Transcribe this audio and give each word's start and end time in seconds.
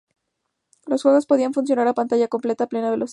Los 0.87 1.03
juegos 1.03 1.27
podían 1.27 1.53
funcionar 1.53 1.87
a 1.87 1.93
pantalla 1.93 2.27
completa 2.27 2.63
a 2.63 2.67
plena 2.69 2.89
velocidad. 2.89 3.09